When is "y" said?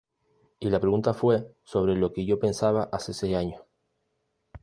0.59-0.71